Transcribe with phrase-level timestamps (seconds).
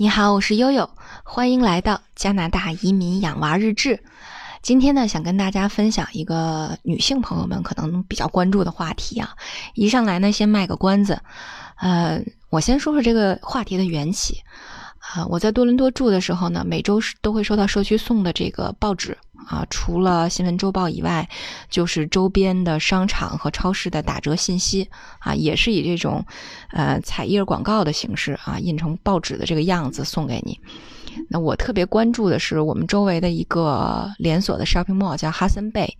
[0.00, 0.88] 你好，我是悠悠，
[1.24, 4.00] 欢迎来到加拿大移民养娃日志。
[4.62, 9.34] 今天呢，想跟大家分享一个女性朋友们可能比较关注的话题啊。
[9.74, 11.20] 一上来呢，先卖个关子，
[11.80, 14.40] 呃，我先说说这个话题的缘起。
[14.98, 19.18] 啊，我在多伦多住的时候呢，每周都会收到社区送的这个报纸
[19.48, 21.26] 啊，除了新闻周报以外，
[21.70, 24.90] 就是周边的商场和超市的打折信息
[25.20, 26.24] 啊，也是以这种
[26.70, 30.60] 呃彩页广告的形式啊，印成报纸的这个样子送给你。
[31.30, 35.96] 那我特别关注的是我们周围的一个连锁的 shopping mall 叫哈森贝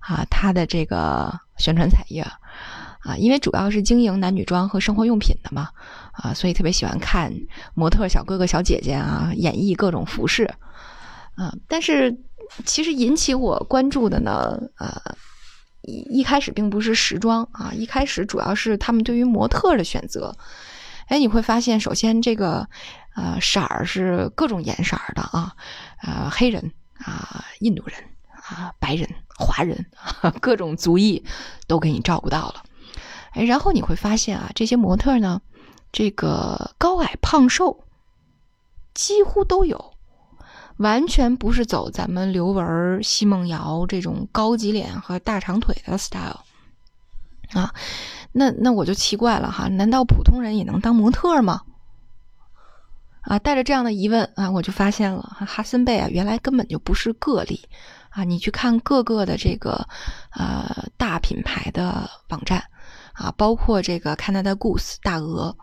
[0.00, 2.26] 啊，它的这个宣传彩页。
[3.04, 5.70] 啊，因为主要是经营男女装和生活用品的嘛，
[6.12, 7.32] 啊，所以特别喜欢看
[7.74, 10.48] 模特小哥哥小姐姐啊演绎各种服饰，
[11.34, 12.16] 啊，但是
[12.64, 15.16] 其实引起我关注的呢，呃，
[15.82, 20.36] 一一开始并不是时装啊，一开始主要是他们对于模特的选择，
[21.06, 22.68] 哎，你会发现，首先这个
[23.14, 25.54] 呃色儿是各种颜色的啊，
[26.02, 27.96] 呃，黑人啊，印度人
[28.30, 29.86] 啊，白人、华人，
[30.40, 31.24] 各种族裔
[31.66, 32.62] 都给你照顾到了。
[33.32, 35.40] 哎，然后你会发现啊，这些模特呢，
[35.90, 37.84] 这个高矮胖瘦
[38.92, 39.91] 几乎都有，
[40.78, 46.40] 完全不是走咱们刘雯、奚梦瑶这种高级脸和大长腿的 style
[47.52, 47.74] 啊。
[48.32, 51.62] 那那我就奇怪了哈，难道普通人也能当模特吗？
[53.22, 57.68] 啊，带着这样的疑问啊，我就发现了哈森贝啊，原来根本就不是个例
[58.10, 58.24] 啊。
[58.24, 59.86] 你去看各个的这个
[60.32, 62.62] 呃大品牌的网站。
[63.14, 65.54] 啊，包括这个 Canada Goose 大鹅，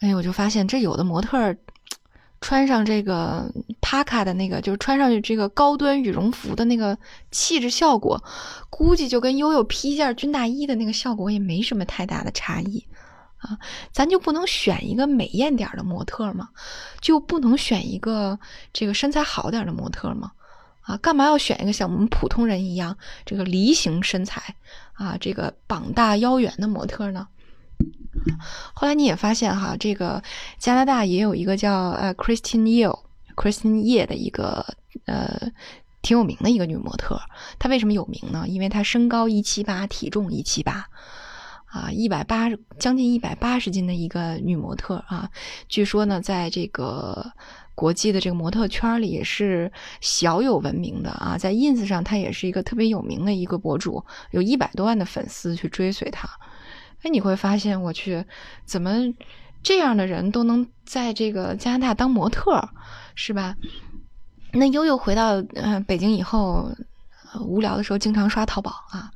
[0.00, 1.56] 哎，我就发现这有的模特
[2.42, 3.50] 穿上这个
[3.94, 6.98] 阿卡的那个，就是穿上去这个高端羽绒服的那个
[7.30, 8.20] 气质效果，
[8.68, 12.84] 估计就跟悠悠披件军大衣的那个效果也没什么太大的差异
[13.36, 13.56] 啊。
[13.92, 16.48] 咱就不能选一个美艳点的模特吗？
[17.00, 18.36] 就不能选一个
[18.72, 20.32] 这个身材好点的模特吗？
[20.80, 24.56] 啊，干嘛要选一个像我们普通人一样这个梨形身材？
[24.94, 27.28] 啊，这个膀大腰圆的模特呢？
[28.74, 30.22] 后来你也发现哈，这个
[30.58, 33.03] 加拿大也有一个叫呃，Christian Yeo
[33.34, 34.64] Ye，Christine Ye 的一个
[35.06, 35.52] 呃
[36.02, 37.20] 挺有名的一个女模特。
[37.58, 38.46] 她为什么有名呢？
[38.48, 40.86] 因为她身高一七八，体重一七八，
[41.66, 45.30] 啊，一百八十将近一百八十斤的一个女模特啊。
[45.68, 47.32] 据说呢，在这个。
[47.76, 56.28] 国际的这个模特圈里也是小有闻名的啊，在 ins 上她也是一个特别有名的一个博主，有一百多万的粉丝去追随她。
[57.02, 58.24] 哎，你会发现，我去，
[58.64, 58.92] 怎么
[59.64, 62.68] 这样的人都能在这个加拿大当模特，
[63.16, 63.56] 是吧？
[64.52, 66.70] 那悠悠回到呃北京以后，
[67.40, 69.10] 无聊的时候经常刷淘宝啊，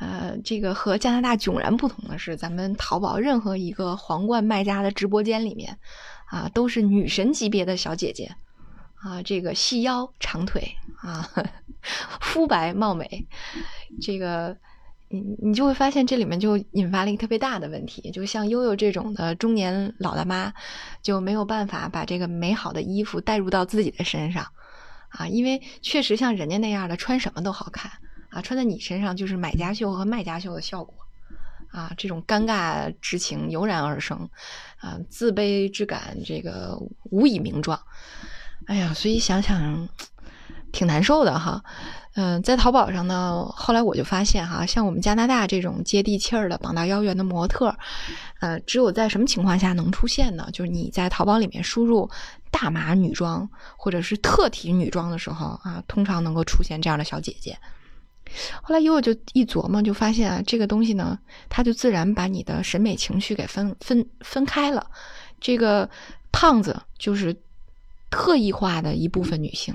[0.00, 5.78] 呃，这个和加拿大迥然不同的是，咱们淘宝任何一个皇冠卖家的直播间里面。
[6.30, 8.34] 啊，都是女神级别的小姐姐，
[8.96, 11.30] 啊，这个细腰长腿啊，
[12.20, 13.24] 肤白貌美，
[14.00, 14.56] 这个
[15.42, 20.52] 你就会发现这里面就引发了一个特别大的问题，就像悠悠这种的中年老大妈
[21.02, 24.46] 就没有办法把这个美好的衣服带入到自己的身上
[25.08, 27.90] 啊，因为确实像人家那样的穿什么都好看
[28.30, 30.94] 啊，穿在你身上就是买家秀和卖家秀的效果。
[31.70, 34.30] 啊，这种尴尬之情油然而生，
[34.76, 36.78] 啊，自卑之感这个
[37.10, 37.80] 无以名状。
[38.66, 39.88] 哎呀，所以想想
[40.74, 41.62] 挺难受的哈。
[42.16, 47.74] 嗯，在淘宝上呢，后来我就发现哈，像我们加拿大这种接地气儿的膀大腰圆的模特，
[48.40, 50.48] 呃，只有在什么情况下能出现呢？
[50.52, 52.08] 就是你在淘宝里面输入
[52.50, 57.56] 大码女装或者是特体女装的时候啊，通常能够出现这样的小姐姐。
[58.62, 61.18] 后来悠悠就一琢磨，就发现啊，这个东西呢，
[61.48, 64.86] 它就自然把你的审美情绪给分分分开了。
[65.40, 65.88] 这个
[66.30, 67.36] 胖子就是
[68.08, 69.74] 特异化的一部分女性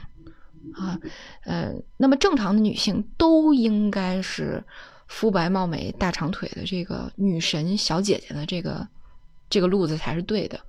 [0.75, 0.99] 啊，
[1.43, 4.63] 呃，那么正常的女性都应该是
[5.07, 8.87] 肤白貌美、大长腿的这个女神小姐姐的这个
[9.49, 10.59] 这个路子才是对的。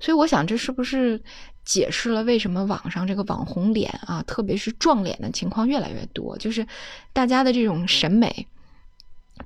[0.00, 1.22] 所以我想，这是不是？
[1.64, 6.66] 解释了为什么网上这个网红脸啊，特别是撞脸的情况越来越多，就是
[7.12, 8.48] 大家的这种审美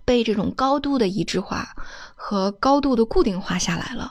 [0.02, 1.68] 被这种高度的一致化
[2.14, 4.10] 和高度的固定化下来了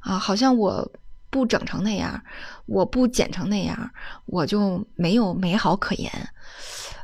[0.00, 0.92] 啊，好像我
[1.36, 2.24] 不整成那样，
[2.64, 3.90] 我不剪成那样，
[4.24, 6.10] 我就没有美好可言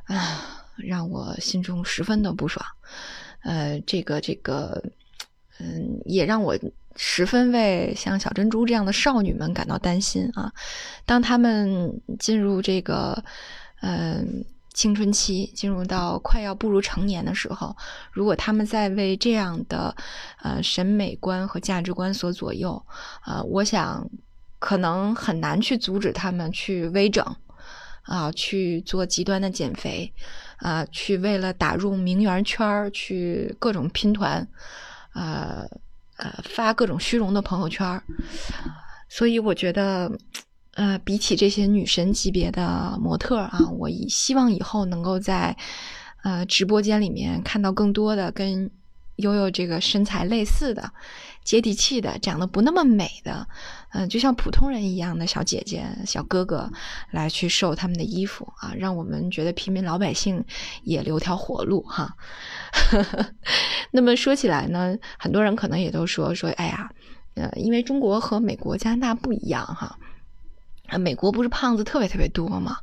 [0.04, 2.64] 啊，让我心中十分的不爽。
[3.42, 4.82] 呃，这个这个，
[5.58, 6.56] 嗯，也让我。
[6.94, 10.52] 十分为像小珍珠这样的少女们感到担心啊！
[11.06, 13.24] 当她们进入这个
[13.80, 17.76] 嗯青春期，进入到快要步入成年的时候，
[18.10, 19.94] 如果他们在为这样的
[20.42, 22.82] 呃审美观和价值观所左右，
[23.26, 24.08] 呃，我想
[24.58, 27.24] 可能很难去阻止他们去微整，
[28.02, 30.12] 啊，去做极端的减肥，
[30.56, 34.46] 啊，去为了打入名媛圈去各种拼团，
[35.14, 35.66] 呃
[36.16, 38.02] 呃，发各种虚荣的朋友圈。
[39.08, 40.10] 所以我觉得，
[40.74, 45.56] 呃，比起这些女神级别的模特啊，我以希望以后能够在
[46.22, 48.70] 呃直播间里面看到更多的跟。
[49.16, 50.90] 悠悠这个身材类似的、
[51.44, 53.46] 接地气的、长得不那么美的，
[53.92, 56.68] 嗯，就像普通人一样的小姐姐、小哥哥
[57.10, 60.42] 来去售他们的衣服啊，让我们觉得平民老百姓
[60.82, 62.16] 也留条活路哈。
[63.92, 66.90] 那么说起来呢，很多人可能也都说说，哎呀，
[67.34, 69.98] 呃，因为中国和美国、加拿大不一样哈，
[70.98, 72.78] 美国不是胖子特别特别多吗？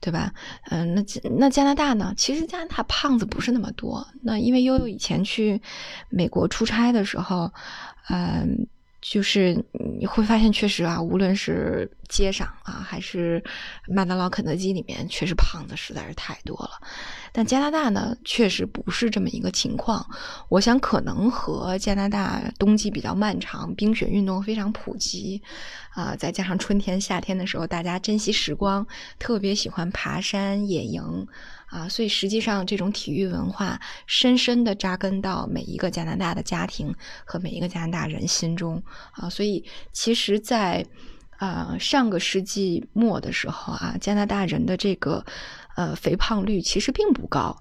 [0.00, 0.32] 对吧？
[0.70, 1.02] 嗯，那
[1.38, 2.12] 那加拿大呢？
[2.16, 4.06] 其实加拿大胖子不是那么多。
[4.22, 5.60] 那因为悠悠以前去
[6.10, 7.52] 美国出差的时候，
[8.10, 8.66] 嗯。
[9.08, 9.64] 就是
[9.98, 13.42] 你会发现，确实啊，无论是街上啊，还是
[13.86, 16.70] 麦当劳、肯德基里面，确实胖子实在是太多了。
[17.32, 20.04] 但加拿大呢，确实不是这么一个情况。
[20.48, 25.40] 我想，可能和加拿大冬季比较漫长，冰雪运动非常普及
[25.90, 28.84] 啊，再加上春天、夏天的时候，大家珍惜时光，
[29.20, 31.28] 特别喜欢爬山、野营。
[31.66, 38.82] 啊，所以实际上这种体育文化深深的扎根到每一个加拿大的家庭和每一个加拿大人心中
[39.12, 40.86] 啊，所以其实，在
[41.38, 45.24] 啊上个世纪末的时候啊，加拿大人的这个
[45.74, 47.56] 呃肥胖率其实并不高。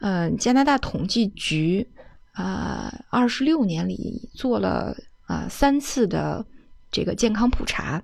[0.00, 1.86] 嗯，加拿大统计局
[2.32, 4.96] 啊，二十六年里做了
[5.26, 6.46] 啊三次的
[6.90, 8.02] 这个健康普查。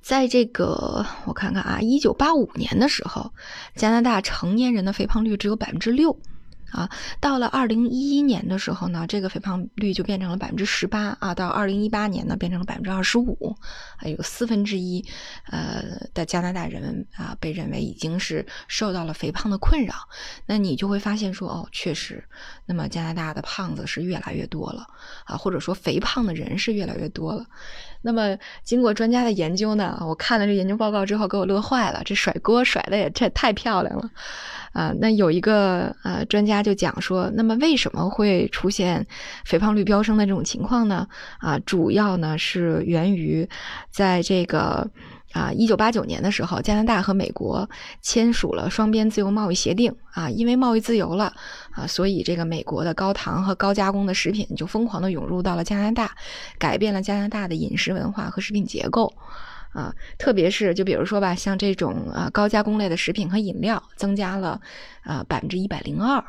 [0.00, 3.32] 在这个我看看啊，一九八五年的时候，
[3.74, 6.18] 加拿大成年人的肥胖率只有百分之六。
[6.70, 11.34] 啊，到了二零一一年的时候呢，这个肥胖率就变成了百分之十八啊。
[11.34, 13.56] 到二零一八年呢，变成了百分之二十五，
[13.96, 15.02] 还有四分之一，
[15.46, 15.82] 呃
[16.12, 19.94] 的加拿大人啊，被认为已经是受到了肥胖的困扰。
[20.44, 22.22] 那你就会发现说，哦，确实，
[22.66, 24.86] 那么加拿大的胖子是越来越多了
[25.24, 27.46] 啊，或者说肥胖的人是越来越多了。
[28.02, 34.10] 那么经过专家的研究呢，我看了这研究报告之后，给我乐坏了，这甩锅甩的也这太漂亮了。
[34.72, 39.06] 啊，那有一个呃专家就讲说，那么为什么会出现
[39.44, 41.08] 肥胖率飙升的这种情况呢？
[41.38, 43.48] 啊，主要呢是源于
[43.90, 44.88] 在这个
[45.32, 47.68] 啊一九八九年的时候，加拿大和美国
[48.00, 51.32] 签署了双边自由贸易协定啊，因为贸易自由了
[51.72, 56.16] 啊，所以这个美国的高糖和高加工的食品就疯狂的涌入到了加拿大，
[56.58, 59.12] 改变了加拿大的饮食文化和食品结构。
[59.74, 64.58] 啊，特别是就比如说吧，像这种啊高加工类的食品和饮料，增加了
[65.02, 66.24] 啊百分之一百零二。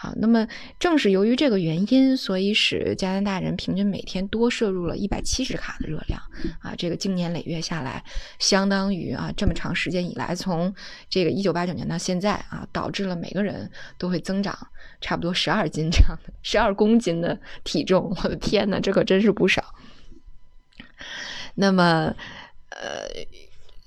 [0.00, 0.46] 好，那么
[0.78, 6.22] 正是由于这个原因，所以使加拿大人平均每天多摄入了一百七十卡的热量。
[6.60, 8.04] 啊，这个经年累月下来，
[8.38, 10.72] 相当于啊这么长时间以来，从
[11.10, 13.68] 这个一九八九年到现在啊，导致了每个人
[13.98, 14.56] 都会增长
[15.00, 18.14] 差不多十二斤这样的十二公斤的体重。
[18.22, 19.74] 我的天呐，这可真是不少。
[21.56, 22.14] 那么。
[22.70, 23.08] 呃，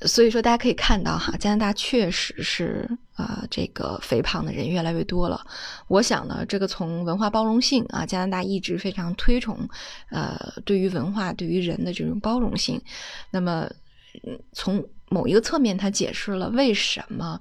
[0.05, 5.45] 所以说大家可以看到哈，加拿大确实是啊，这个肥胖的人越来越多了。
[5.87, 9.57] 我想呢，这个从文化包容性啊，加拿大一直非常推崇，
[10.09, 12.81] 呃，对于文化、对于人的这种包容性。
[13.29, 13.69] 那么，
[14.23, 17.39] 嗯从某一个侧面，他解释了为什么，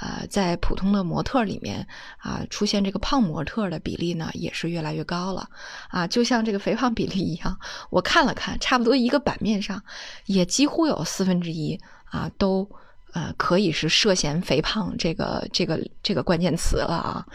[0.00, 1.86] 呃，在普通的模特里面
[2.18, 5.48] 啊，出现这个胖模特的比例呢，也是越来越高了
[5.88, 6.04] 啊。
[6.06, 7.56] 就像这个肥胖比例一样，
[7.90, 9.80] 我看了看，差不多一个版面上，
[10.26, 12.68] 也几乎有四分之一啊，都
[13.12, 17.26] 呃可以是涉嫌肥胖这个这个这个关键词了啊。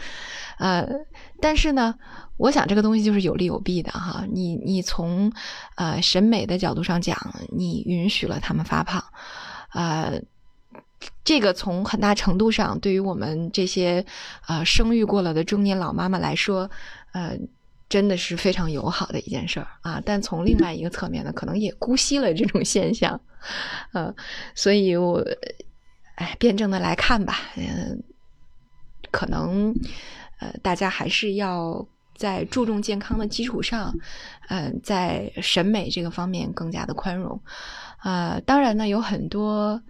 [0.58, 0.84] 呃，
[1.40, 1.94] 但是呢，
[2.36, 4.24] 我想这个东西就是有利有弊的哈。
[4.32, 5.32] 你你从
[5.76, 7.16] 呃审美的角度上讲，
[7.56, 9.02] 你允许了他们发胖。
[9.72, 10.20] 呃，
[11.22, 14.04] 这个从很大程度上对于我们这些
[14.48, 16.68] 呃生育过了的中年老妈妈来说，
[17.12, 17.38] 呃，
[17.88, 20.02] 真的是非常友好的一件事儿啊。
[20.04, 23.20] 但从另外一个侧面呢，可能也姑息了这种现象，
[23.92, 24.12] 呃，
[24.56, 25.24] 所以我
[26.18, 28.02] 哎，辩证的来看吧，嗯，
[29.12, 29.72] 可能
[30.40, 33.94] 呃，大家还是要在注重健康的基础上，
[34.48, 37.40] 嗯，在审美这个方面更加的宽容。
[38.02, 39.80] 呃，当然呢，有很多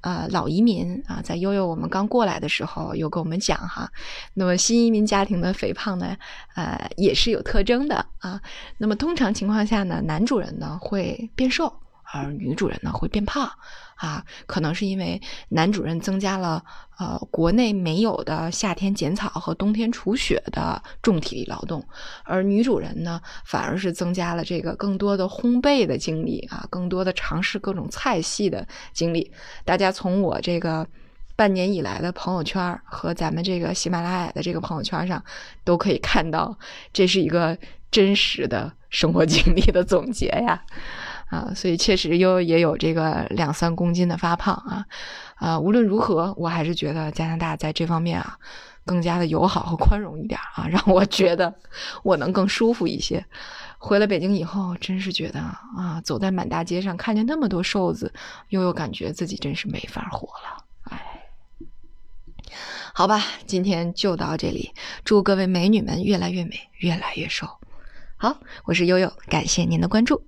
[0.00, 3.88] 呃老移民啊，在悠悠我们刚过来的时候，有跟我们讲哈。
[4.34, 6.16] 那么新移民家庭的肥胖呢，
[6.56, 8.42] 呃，也是有特征的啊。
[8.78, 11.72] 那么通常情况下呢，男主人呢会变瘦
[12.12, 13.50] 而女主人呢会变胖
[13.96, 16.64] 啊，可能是因为男主人增加了
[16.98, 21.84] 呃国内没有的夏天剪草和冬天除雪的重体力劳动，
[22.24, 29.32] 而女主人呢反而是增加了这个更多的烘焙的经历啊，更多的尝试各种菜系的经历。
[29.64, 30.86] 大家从我这个。
[31.36, 35.22] 半年以来的朋友圈和咱们这个喜马拉雅的这个朋友圈上，
[35.62, 36.58] 都可以看到，
[36.92, 37.56] 这是一个
[37.92, 40.60] 真实的生活经历的总结呀，
[41.30, 44.86] 啊，所以确实又也有这个两三公斤的发胖啊，
[45.36, 48.38] 啊，无论如何，我还是觉得加拿大在这方面啊，
[48.84, 51.54] 更加的友好和宽容一点啊， 让我觉得
[52.02, 53.24] 我能更舒服一些。
[53.80, 58.12] 回了北京以后，真是觉得啊，走在满大街上，看见那么多瘦子，
[58.48, 60.64] 又有感觉自己真是没法活了。
[62.94, 64.72] 好吧，今天就到这里。
[65.04, 67.46] 祝各位美女们越来越美，越来越瘦。
[68.16, 70.20] 好，我是悠悠，感谢您的关注。